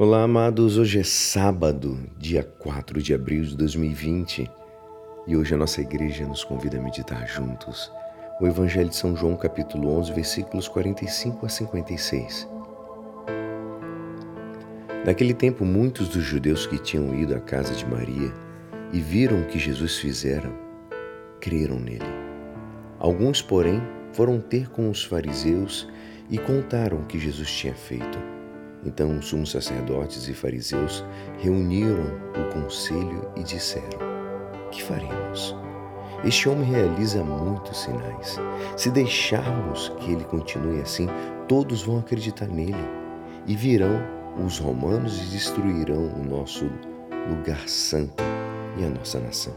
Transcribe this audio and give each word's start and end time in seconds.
Olá, 0.00 0.22
amados. 0.22 0.78
Hoje 0.78 1.00
é 1.00 1.02
sábado, 1.02 1.98
dia 2.16 2.44
4 2.44 3.02
de 3.02 3.12
abril 3.12 3.42
de 3.42 3.56
2020, 3.56 4.48
e 5.26 5.36
hoje 5.36 5.52
a 5.52 5.58
nossa 5.58 5.80
igreja 5.80 6.24
nos 6.24 6.44
convida 6.44 6.78
a 6.78 6.80
meditar 6.80 7.26
juntos 7.26 7.90
o 8.40 8.46
Evangelho 8.46 8.88
de 8.88 8.94
São 8.94 9.16
João, 9.16 9.34
capítulo 9.34 9.90
11, 9.98 10.12
versículos 10.12 10.68
45 10.68 11.44
a 11.44 11.48
56. 11.48 12.48
Naquele 15.04 15.34
tempo, 15.34 15.64
muitos 15.64 16.08
dos 16.08 16.22
judeus 16.22 16.64
que 16.64 16.78
tinham 16.78 17.12
ido 17.12 17.34
à 17.34 17.40
casa 17.40 17.74
de 17.74 17.84
Maria 17.84 18.32
e 18.92 19.00
viram 19.00 19.40
o 19.40 19.46
que 19.46 19.58
Jesus 19.58 19.96
fizera, 19.96 20.48
creram 21.40 21.80
nele. 21.80 22.06
Alguns, 23.00 23.42
porém, 23.42 23.82
foram 24.12 24.38
ter 24.38 24.68
com 24.68 24.88
os 24.88 25.02
fariseus 25.02 25.88
e 26.30 26.38
contaram 26.38 26.98
o 26.98 27.06
que 27.06 27.18
Jesus 27.18 27.50
tinha 27.50 27.74
feito. 27.74 28.37
Então 28.84 29.18
os 29.18 29.26
sumos 29.26 29.50
sacerdotes 29.50 30.28
e 30.28 30.34
fariseus 30.34 31.04
reuniram 31.38 32.06
o 32.36 32.52
conselho 32.52 33.30
e 33.36 33.42
disseram: 33.42 33.98
Que 34.70 34.82
faremos? 34.82 35.56
Este 36.24 36.48
homem 36.48 36.64
realiza 36.64 37.22
muitos 37.22 37.82
sinais. 37.82 38.38
Se 38.76 38.90
deixarmos 38.90 39.92
que 39.98 40.12
ele 40.12 40.24
continue 40.24 40.80
assim, 40.80 41.06
todos 41.46 41.82
vão 41.82 41.98
acreditar 41.98 42.46
nele 42.46 42.76
e 43.46 43.54
virão 43.54 44.02
os 44.44 44.58
romanos 44.58 45.20
e 45.22 45.26
destruirão 45.26 46.06
o 46.14 46.24
nosso 46.24 46.70
lugar 47.28 47.68
santo 47.68 48.22
e 48.76 48.84
a 48.84 48.88
nossa 48.88 49.18
nação. 49.20 49.54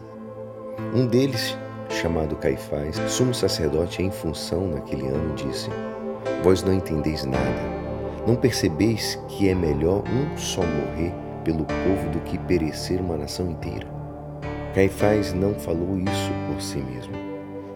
Um 0.94 1.06
deles, 1.06 1.58
chamado 1.90 2.36
Caifás, 2.36 2.96
sumo 3.08 3.34
sacerdote 3.34 4.02
em 4.02 4.12
função 4.12 4.68
naquele 4.68 5.08
ano, 5.08 5.34
disse: 5.36 5.70
Vós 6.44 6.64
não 6.64 6.74
entendeis 6.74 7.26
nada 7.26 7.81
não 8.26 8.36
percebeis 8.36 9.20
que 9.28 9.50
é 9.50 9.56
melhor 9.56 10.04
um 10.08 10.38
só 10.38 10.62
morrer 10.62 11.14
pelo 11.44 11.66
povo 11.66 12.10
do 12.12 12.20
que 12.22 12.38
perecer 12.38 13.00
uma 13.02 13.18
nação 13.18 13.50
inteira? 13.50 13.88
Caifás 14.74 15.34
não 15.34 15.54
falou 15.54 15.98
isso 16.00 16.32
por 16.48 16.62
si 16.62 16.78
mesmo. 16.78 17.14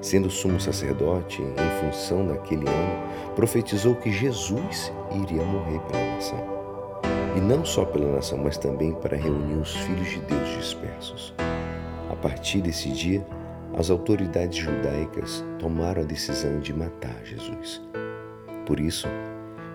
Sendo 0.01 0.29
sumo 0.29 0.59
sacerdote, 0.59 1.41
em 1.41 1.81
função 1.81 2.27
daquele 2.27 2.67
ano, 2.69 3.33
profetizou 3.35 3.95
que 3.95 4.11
Jesus 4.11 4.93
iria 5.11 5.43
morrer 5.43 5.79
pela 5.81 6.15
nação. 6.15 6.55
E 7.35 7.41
não 7.41 7.65
só 7.65 7.83
pela 7.83 8.15
nação, 8.15 8.37
mas 8.37 8.57
também 8.57 8.93
para 8.93 9.17
reunir 9.17 9.55
os 9.55 9.75
filhos 9.75 10.09
de 10.09 10.19
Deus 10.19 10.49
dispersos. 10.57 11.33
A 12.09 12.15
partir 12.15 12.61
desse 12.61 12.89
dia, 12.91 13.25
as 13.77 13.89
autoridades 13.89 14.57
judaicas 14.57 15.43
tomaram 15.59 16.03
a 16.03 16.05
decisão 16.05 16.59
de 16.59 16.71
matar 16.71 17.19
Jesus. 17.25 17.81
Por 18.65 18.79
isso, 18.79 19.07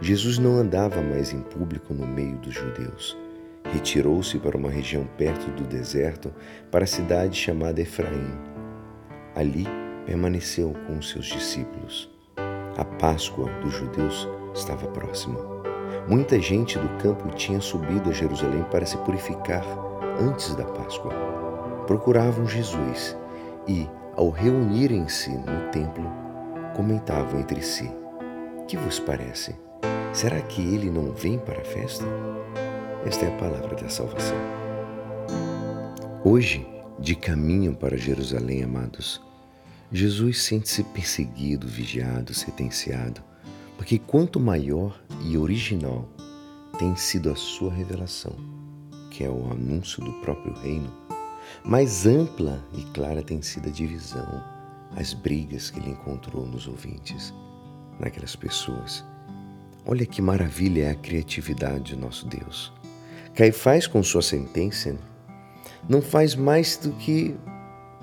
Jesus 0.03 0.39
não 0.39 0.57
andava 0.57 1.03
mais 1.03 1.31
em 1.31 1.41
público 1.43 1.93
no 1.93 2.07
meio 2.07 2.37
dos 2.39 2.55
judeus. 2.55 3.19
Retirou-se 3.65 4.39
para 4.39 4.57
uma 4.57 4.71
região 4.71 5.07
perto 5.19 5.51
do 5.51 5.65
deserto, 5.65 6.33
para 6.71 6.85
a 6.85 6.87
cidade 6.87 7.37
chamada 7.37 7.83
Efraim. 7.83 8.33
Ali 9.35 9.67
permaneceu 10.07 10.75
com 10.87 10.99
os 10.99 11.11
seus 11.11 11.27
discípulos. 11.27 12.11
A 12.79 12.85
Páscoa 12.85 13.51
dos 13.61 13.75
judeus 13.75 14.27
estava 14.55 14.87
próxima. 14.89 15.39
Muita 16.09 16.41
gente 16.41 16.79
do 16.79 16.89
campo 17.03 17.29
tinha 17.35 17.61
subido 17.61 18.09
a 18.09 18.13
Jerusalém 18.13 18.65
para 18.71 18.87
se 18.87 18.97
purificar 18.99 19.65
antes 20.19 20.55
da 20.55 20.65
Páscoa. 20.65 21.13
Procuravam 21.87 22.47
Jesus 22.47 23.17
e, 23.69 23.87
ao 24.17 24.31
reunirem-se 24.31 25.31
no 25.31 25.71
templo, 25.71 26.11
comentavam 26.75 27.39
entre 27.39 27.61
si: 27.61 27.91
Que 28.67 28.79
vos 28.79 28.99
parece? 28.99 29.55
Será 30.13 30.41
que 30.43 30.61
ele 30.61 30.91
não 30.91 31.13
vem 31.13 31.39
para 31.39 31.61
a 31.61 31.65
festa? 31.65 32.05
Esta 33.07 33.27
é 33.27 33.35
a 33.35 33.39
palavra 33.39 33.77
da 33.77 33.89
salvação. 33.89 34.37
Hoje, 36.25 36.67
de 36.99 37.15
caminho 37.15 37.75
para 37.75 37.97
Jerusalém, 37.97 38.63
amados, 38.63 39.23
Jesus 39.91 40.43
sente-se 40.43 40.85
perseguido, 40.85 41.67
vigiado, 41.67 42.35
sentenciado, 42.35 43.23
porque 43.77 43.99
quanto 43.99 44.39
maior 44.39 45.01
e 45.25 45.39
original 45.39 46.09
tem 46.79 46.95
sido 46.97 47.31
a 47.31 47.37
sua 47.37 47.73
revelação, 47.73 48.37
que 49.11 49.25
é 49.25 49.31
o 49.31 49.51
anúncio 49.51 50.05
do 50.05 50.13
próprio 50.21 50.53
reino, 50.55 50.93
mais 51.65 52.07
ampla 52.07 52.63
e 52.75 52.83
clara 52.93 53.23
tem 53.23 53.41
sido 53.41 53.69
a 53.69 53.73
divisão, 53.73 54.45
as 54.97 55.15
brigas 55.15 55.71
que 55.71 55.79
ele 55.81 55.91
encontrou 55.91 56.47
nos 56.47 56.67
ouvintes, 56.67 57.33
naquelas 57.99 58.37
pessoas 58.37 59.05
Olha 59.87 60.05
que 60.05 60.21
maravilha 60.21 60.85
é 60.85 60.91
a 60.91 60.95
criatividade 60.95 61.95
do 61.95 62.01
nosso 62.01 62.27
Deus. 62.27 62.73
Caifás, 63.35 63.87
com 63.87 64.03
sua 64.03 64.21
sentença, 64.21 64.97
não 65.89 66.03
faz 66.03 66.35
mais 66.35 66.77
do 66.77 66.93
que, 66.93 67.35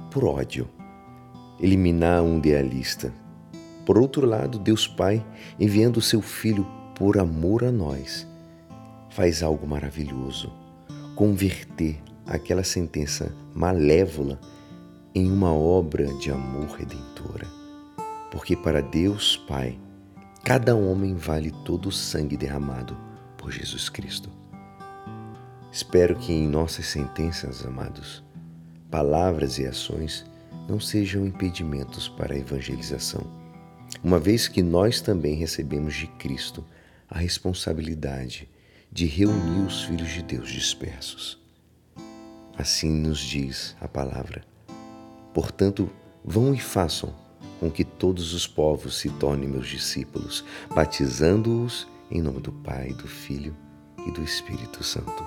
por 0.10 0.26
ódio, 0.26 0.68
eliminar 1.60 2.24
um 2.24 2.40
idealista. 2.40 3.14
Por 3.86 3.98
outro 3.98 4.26
lado, 4.26 4.58
Deus 4.58 4.88
Pai, 4.88 5.24
enviando 5.60 6.02
seu 6.02 6.22
Filho 6.22 6.66
por 6.96 7.20
amor 7.20 7.64
a 7.64 7.72
nós, 7.72 8.28
faz 9.12 9.44
algo 9.44 9.68
maravilhoso: 9.68 10.52
converter 11.16 12.02
aquela 12.26 12.64
sentença 12.64 13.32
malévola 13.54 14.40
em 15.14 15.32
uma 15.32 15.54
obra 15.54 16.08
de 16.16 16.32
amor 16.32 16.70
redentora. 16.70 17.46
Porque 18.32 18.56
para 18.56 18.82
Deus 18.82 19.38
Pai, 19.48 19.80
Cada 20.48 20.74
homem 20.78 21.14
vale 21.14 21.52
todo 21.68 21.90
o 21.90 21.92
sangue 21.92 22.38
derramado 22.38 22.98
por 23.36 23.52
Jesus 23.52 23.90
Cristo. 23.90 24.30
Espero 25.70 26.16
que 26.16 26.32
em 26.32 26.48
nossas 26.48 26.86
sentenças, 26.86 27.66
amados, 27.66 28.24
palavras 28.90 29.60
e 29.60 29.66
ações 29.66 30.26
não 30.70 30.80
sejam 30.80 31.26
impedimentos 31.26 32.08
para 32.08 32.34
a 32.34 32.38
evangelização, 32.38 33.22
uma 34.02 34.18
vez 34.18 34.48
que 34.48 34.64
nós 34.64 35.02
também 35.02 35.36
recebemos 35.36 35.94
de 35.94 36.08
Cristo 36.08 36.64
a 37.10 37.20
responsabilidade 37.20 38.50
de 38.90 39.06
reunir 39.06 39.68
os 39.68 39.84
filhos 39.84 40.10
de 40.12 40.24
Deus 40.24 40.50
dispersos. 40.50 41.38
Assim 42.58 42.90
nos 42.90 43.20
diz 43.20 43.76
a 43.82 43.90
palavra. 43.90 44.42
Portanto, 45.34 45.90
vão 46.24 46.56
e 46.56 46.60
façam 46.62 47.14
com 47.60 47.70
que 47.70 47.84
todos 47.84 48.34
os 48.34 48.46
povos 48.48 48.98
se 48.98 49.10
tornem 49.10 49.50
meus 49.50 49.68
discípulos, 49.68 50.44
batizando-os 50.74 51.88
em 52.10 52.22
nome 52.22 52.40
do 52.40 52.52
Pai, 52.52 52.90
do 52.94 53.08
Filho 53.08 53.56
e 54.06 54.12
do 54.12 54.24
Espírito 54.24 54.84
Santo. 54.84 55.24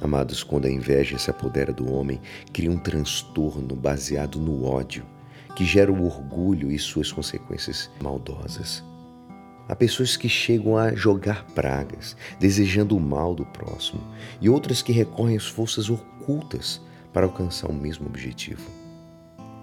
Amados, 0.00 0.42
quando 0.42 0.66
a 0.66 0.70
inveja 0.70 1.16
se 1.18 1.30
apodera 1.30 1.72
do 1.72 1.92
homem, 1.92 2.20
cria 2.52 2.70
um 2.70 2.78
transtorno 2.78 3.76
baseado 3.76 4.40
no 4.40 4.64
ódio, 4.64 5.04
que 5.54 5.64
gera 5.64 5.92
o 5.92 6.04
orgulho 6.04 6.72
e 6.72 6.78
suas 6.78 7.12
consequências 7.12 7.90
maldosas. 8.00 8.82
Há 9.68 9.76
pessoas 9.76 10.16
que 10.16 10.28
chegam 10.28 10.76
a 10.76 10.92
jogar 10.94 11.44
pragas, 11.54 12.16
desejando 12.40 12.96
o 12.96 13.00
mal 13.00 13.34
do 13.34 13.44
próximo, 13.46 14.02
e 14.40 14.48
outras 14.48 14.82
que 14.82 14.92
recorrem 14.92 15.36
às 15.36 15.46
forças 15.46 15.88
ocultas 15.88 16.80
para 17.12 17.26
alcançar 17.26 17.70
o 17.70 17.74
mesmo 17.74 18.06
objetivo. 18.06 18.81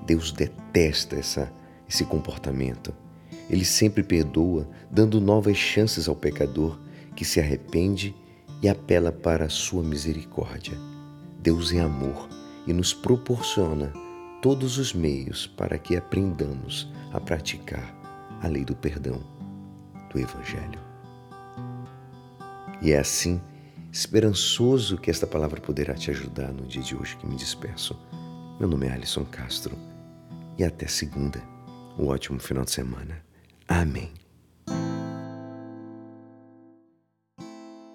Deus 0.09 0.31
detesta 0.31 1.17
essa, 1.17 1.53
esse 1.87 2.03
comportamento. 2.03 2.91
Ele 3.47 3.63
sempre 3.63 4.01
perdoa, 4.01 4.67
dando 4.89 5.21
novas 5.21 5.55
chances 5.55 6.07
ao 6.07 6.15
pecador 6.15 6.79
que 7.15 7.23
se 7.23 7.39
arrepende 7.39 8.15
e 8.59 8.67
apela 8.67 9.11
para 9.11 9.45
a 9.45 9.49
sua 9.49 9.83
misericórdia. 9.83 10.75
Deus 11.39 11.71
é 11.71 11.79
amor 11.79 12.27
e 12.65 12.73
nos 12.73 12.91
proporciona 12.91 13.93
todos 14.41 14.79
os 14.79 14.95
meios 14.95 15.45
para 15.45 15.77
que 15.77 15.95
aprendamos 15.95 16.91
a 17.13 17.19
praticar 17.19 17.95
a 18.41 18.47
lei 18.47 18.65
do 18.65 18.75
perdão 18.75 19.21
do 20.11 20.19
Evangelho. 20.19 20.79
E 22.81 22.93
é 22.93 22.97
assim, 22.97 23.39
esperançoso 23.91 24.97
que 24.97 25.12
esta 25.12 25.27
palavra 25.27 25.62
poderá 25.62 25.94
te 25.94 26.09
ajudar 26.09 26.51
no 26.51 26.65
dia 26.65 26.81
de 26.81 26.95
hoje 26.95 27.15
que 27.15 27.27
me 27.27 27.35
despeço. 27.35 27.95
Meu 28.59 28.67
nome 28.67 28.88
é 28.88 28.91
Alisson 28.91 29.23
Castro 29.23 29.88
e 30.59 30.63
até 30.63 30.85
segunda. 30.88 31.41
Um 31.97 32.07
ótimo 32.07 32.39
final 32.39 32.65
de 32.65 32.71
semana. 32.71 33.23
Amém. 33.67 34.19